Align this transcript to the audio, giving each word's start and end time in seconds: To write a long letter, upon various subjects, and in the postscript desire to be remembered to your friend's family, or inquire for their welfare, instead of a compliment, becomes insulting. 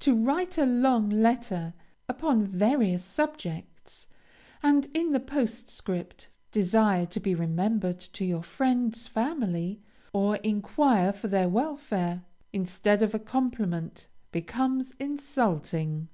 To 0.00 0.14
write 0.14 0.58
a 0.58 0.66
long 0.66 1.08
letter, 1.08 1.72
upon 2.06 2.46
various 2.46 3.02
subjects, 3.02 4.08
and 4.62 4.86
in 4.92 5.12
the 5.12 5.20
postscript 5.20 6.28
desire 6.52 7.06
to 7.06 7.18
be 7.18 7.34
remembered 7.34 7.98
to 7.98 8.26
your 8.26 8.42
friend's 8.42 9.08
family, 9.08 9.80
or 10.12 10.36
inquire 10.36 11.14
for 11.14 11.28
their 11.28 11.48
welfare, 11.48 12.26
instead 12.52 13.02
of 13.02 13.14
a 13.14 13.18
compliment, 13.18 14.08
becomes 14.32 14.92
insulting. 15.00 16.08